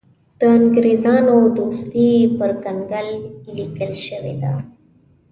د 0.39 0.41
انګرېزانو 0.57 1.35
دوستي 1.57 2.09
پر 2.37 2.51
کنګل 2.63 3.07
لیکل 3.55 3.91
شوې 4.05 4.33
ده. 4.41 4.53